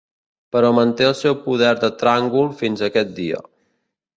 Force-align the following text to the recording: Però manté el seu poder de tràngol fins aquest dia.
Però 0.55 0.69
manté 0.77 1.05
el 1.09 1.13
seu 1.19 1.37
poder 1.43 1.69
de 1.83 1.91
tràngol 2.05 2.51
fins 2.63 2.85
aquest 2.89 3.13
dia. 3.21 3.45